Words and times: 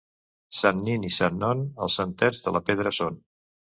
Sant 0.61 0.79
Nin 0.87 1.05
i 1.09 1.11
Sant 1.17 1.37
Non, 1.43 1.61
els 1.87 1.99
santets 2.01 2.41
de 2.47 2.55
la 2.57 2.63
Pedra 2.71 2.99
són. 3.03 3.25